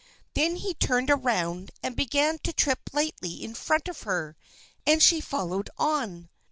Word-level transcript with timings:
Then 0.33 0.55
he 0.55 0.73
turned 0.73 1.11
around, 1.11 1.69
and 1.83 1.95
began 1.95 2.39
to 2.39 2.51
trip 2.51 2.89
lightly 2.91 3.33
in 3.43 3.53
front 3.53 3.87
of 3.87 4.01
her, 4.01 4.35
and 4.83 4.99
she 4.99 5.21
followed 5.21 5.69
on. 5.77 6.27